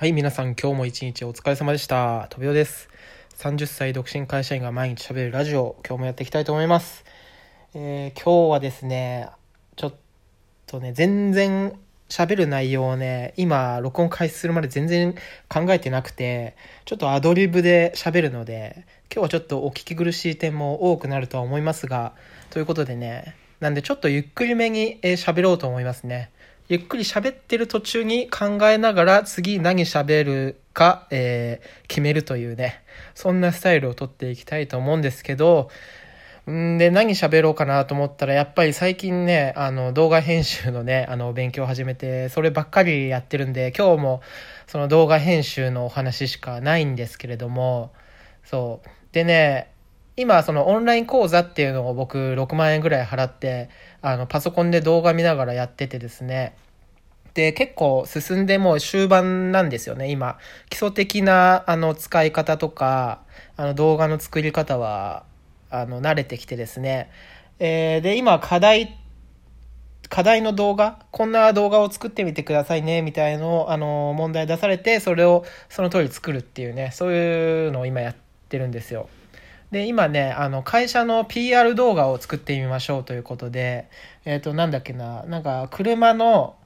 [0.00, 2.28] はい、皆さん今日も一日お疲れ様でした。
[2.30, 2.88] とびおです。
[3.38, 7.04] 30歳独身会社員が毎日喋るラジオ、今日もやっていきたいと思います。
[7.74, 9.28] えー今日はですね、
[9.74, 9.94] ちょっ
[10.68, 11.76] とね、全然
[12.08, 15.16] 喋る内容をね、今、録音開始するまで全然
[15.48, 16.54] 考えてなくて、
[16.84, 22.14] ちょっとアドリブで喋るので、今日はちょっとお聞き苦しい点も多くなるとは思いますが、
[22.50, 26.30] ということでね、なんでちょっとゆっくりめに喋ろうと思いますね。
[26.68, 32.82] ゆっくり喋ってる途中に考えながら次何喋るか、えー決めるというね、
[33.14, 35.70] そんなスタイルをとっていきたいと思うんですけど、
[36.50, 44.22] んで、何喋ろうかなと思ったら、やっぱり最近ね、あの、動画編集のね、あの、勉強を始めて、そればっかりやってるんで、今日も、
[44.66, 47.92] その動画編集のお話しかないんですけれども、
[48.44, 48.88] そう。
[49.12, 49.70] でね、
[50.18, 53.70] 今、そのオンライン講座っていうのを僕6万円ぐらい払って、
[54.02, 56.56] あの、パソコンで動画見ながらやっててですね、
[57.34, 60.38] で、結構進んでもう終盤なんですよね、今。
[60.70, 63.20] 基礎的な、あの、使い方とか、
[63.56, 65.22] あの、動画の作り方は、
[65.70, 67.12] あの、慣れてきてですね。
[67.60, 68.98] えーで、今、課題、
[70.08, 78.16] 課題の動画、こんな動画を作ってみてくださいね、みたいのを、あの、問題出されて、それをその通り作るっていうね、そういうのを今やっ
[78.48, 79.08] てるんですよ。
[79.70, 83.90] で、今ね、あの、会社の PR 動画を作ってみましょうということで、
[84.24, 86.56] えっ、と、なんだっけな、なんか、車の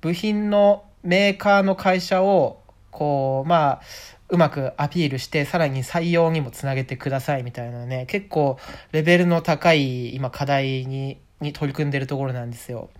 [0.00, 3.80] 部品のメーカーの会社を、こう、まあ、
[4.28, 8.58] うまくアピールして、さらに採用にもつなげてくださいみたいなね、結構
[8.92, 12.90] レベルの高い今課題に、に取り組んでるところなんですよ。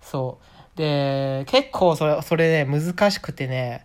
[0.00, 0.38] そ
[0.74, 0.78] う。
[0.78, 3.84] で、結構それ、それね、難しくてね、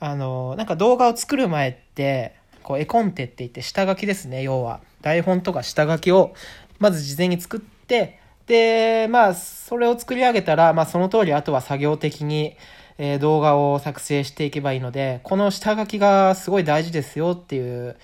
[0.00, 4.80] あの、なんか動画を作る前って、こう、絵コンテって言って下書きですね、要は。
[5.02, 6.34] 台本とか下書きを、
[6.80, 12.56] まず事前に作って、で、まあ、それを作り上げたら、まあ、その通り、あとは作業的に、
[12.96, 17.96] え動画を作成していけばいいので、この下書きがすごい大事ですよっていう、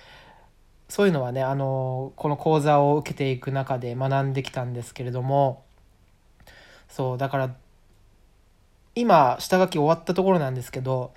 [0.89, 5.63] そういうのはね、あの、この講座を受けていく中で学んできたんですけれども、
[6.89, 7.55] そう、だから、
[8.97, 11.13] 今、下書き終わったところなんですけど、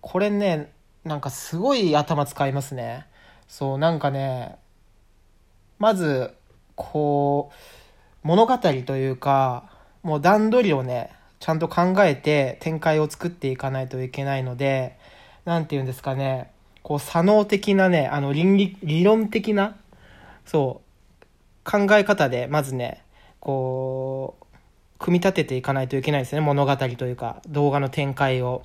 [0.00, 0.72] これね、
[1.06, 3.06] なんかすごい頭使いますね。
[3.46, 4.56] そう、なんかね、
[5.78, 6.34] まず、
[6.74, 7.52] こ
[8.24, 9.70] う、物語というか、
[10.02, 14.98] もう段取りをね、ちゃんと考えて展開を作っていかないといけないので、
[15.44, 16.50] なんて言うんですかね、
[16.82, 19.76] こう、左脳的なね、あの、倫理、理論的な、
[20.44, 20.82] そ
[21.64, 23.04] う、考え方で、まずね、
[23.38, 24.46] こう、
[24.98, 28.64] 組み立てていかないといけないですね、物語というか、動画の展開を。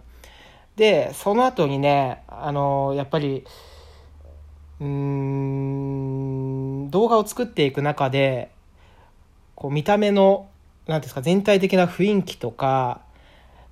[0.81, 3.45] で、その後にね、あの、やっぱり、
[4.79, 8.49] うーん、動画を作っていく中で、
[9.53, 10.49] こう見た目の、
[10.87, 13.01] なんですか、全体的な雰囲気とか、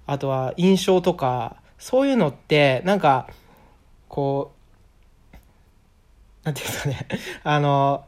[0.06, 3.28] あとは印象とか、そういうのって、なんか、
[4.08, 4.52] こ
[5.34, 5.38] う、
[6.44, 7.08] なんていうんですかね、
[7.44, 8.06] あの、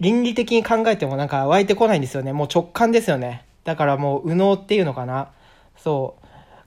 [0.00, 2.32] 倫理的に考えてもなんか湧いてこないんですよね。
[2.32, 3.44] もう直感ですよね。
[3.62, 5.28] だからもう右脳っていうのかな。
[5.76, 6.23] そう。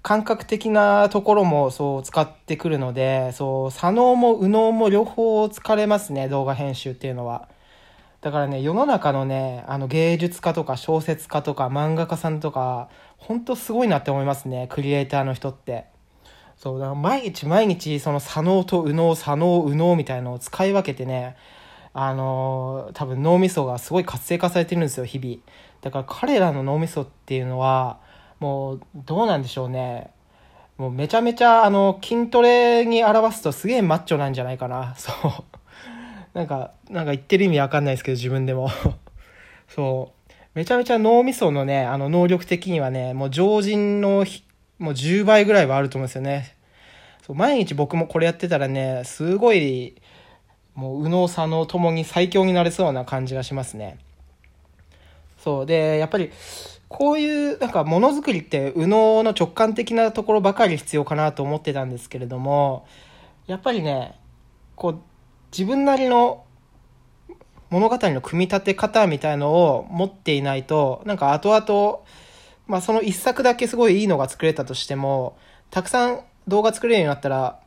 [0.08, 7.50] 感覚的なところもそう使ってくるので、そう、左脳も右脳も両方疲れますね、動画編集っていうのは。
[8.22, 12.88] だからね、世の中のね、あの芸術家とか小説家とか漫画家さんとか、
[13.18, 15.88] ほんとすごいなって思いますね、クリエイターの人って。
[16.56, 21.36] そう、だから毎日毎日その左脳と右脳、左脳、右脳みたいのを使い分けてね、
[21.92, 25.40] あのー多分脳みそがすごい活性化されてるんですよ、日々。
[25.82, 28.07] だから彼らの脳みそっていうのは、
[28.40, 30.12] もう、どうなんでしょうね。
[30.78, 34.94] もうめちゃめちゃ、あの、筋トレに表すとすげえマッチョなんじゃないかな。
[34.98, 36.38] そう。
[36.38, 38.70] なんか、なんか言ってる意味わかんないですけど、自分でも。
[39.68, 40.32] そう。
[40.54, 44.26] めちゃめちゃ脳みそのね、あの、能力的にはね、もう常人の
[44.78, 46.56] もう10倍ぐらいはあると思うんですよね。
[47.26, 49.96] そう毎日僕もこれやってたらね、すごい、
[50.76, 53.98] もう、右脳左脳ともに最強になれそうな感じがしますね。
[55.48, 55.66] そう。
[55.66, 56.30] で、やっぱり、
[56.90, 62.86] こういう、なんか、ものづくりって、右脳の直感的なところばかり必要かなと思ってたんですけれども、
[63.46, 64.20] やっぱりね、
[64.76, 65.00] こう、
[65.54, 66.44] 自分なりの
[67.70, 72.00] 物語の組み立て方みたいのを持っていないと、なんか後々、
[72.68, 75.38] まあその一作だけすごいいいのが作れたとしても、
[75.72, 76.20] たくさん
[76.50, 77.62] 動画作れるようになったら、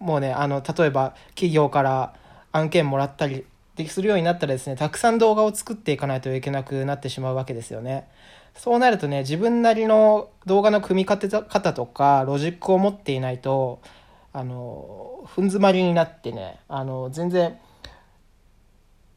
[0.00, 2.14] もうね、あの、例えば企業から
[2.52, 3.46] 案件もらったり
[3.90, 8.08] するようになったらですね、たくさん動画を作っていかないといけなくなってしまうわけですよね。
[8.54, 13.80] そうなるとね、自分なりの動画の組み立て方とか、ロジックを持っていないと、
[14.32, 17.58] あの、ふん詰まりになってね、あの、全然、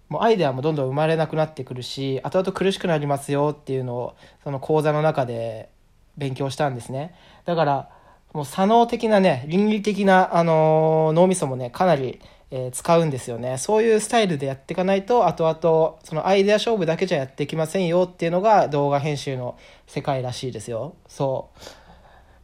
[0.09, 5.69] もうアイデアもどんどん生まれなくなってくるし、後々苦しくなりますよっていうのを、その講座の中で
[6.17, 7.15] 勉強したんですね。
[7.45, 7.89] だから、
[8.33, 12.19] もう左脳的なね、倫理的な、あの脳みそもね、かなり、
[12.55, 13.57] え使うんですよね。
[13.57, 19.57] そういうスタイルでやっていかないと、後々、そのアイデア勝負だけじゃやっていきませんよっていうのが動画編集の
[19.87, 20.95] 世界らしいですよ。
[21.07, 21.59] そう。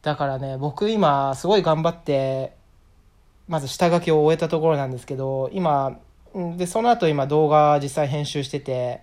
[0.01, 2.53] だからね、僕今、すごい頑張って、
[3.47, 5.99] まず下書きを終えたところなんですけど、今、
[6.57, 9.01] で、その後今動画実際編集してて、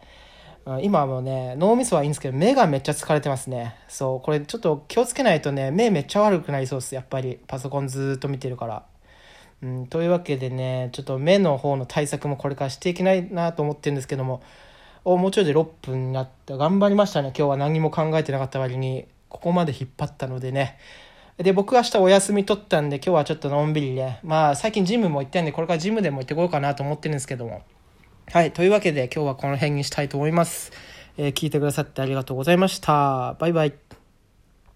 [0.83, 3.77] 今もうね、脳みそはいいんですけど、目がめっちゃ疲れてますね。
[3.89, 7.39] そう、これちょっと気をつけないとね、目めっちゃ悪くなりそうです、やっぱり。
[7.47, 8.83] パソコンずっと見てるから。
[9.63, 14.43] うん、というわけでね、ちょっと目の方の対策もこれからしていけないなと思ってるんですけども、
[15.05, 16.57] お、もうちょいで6分になった。
[16.57, 20.79] 頑張りましたね、今日は何も考えてなかった割に、ここまで引っ張ったのでね。
[21.39, 24.21] で、僕明日お休み取ったんで、今日はちょっとのんびりね。
[24.23, 27.63] まあ、最近ジムも行ってんで、これからジムでも行ってこようかなと思ってるんですけども。
[28.33, 28.53] はい。
[28.53, 30.73] というわけで、今日はこの辺にしたいと思います。
[31.17, 33.35] えー聞いてくださってありがとうございました。
[33.39, 33.88] バイバイ。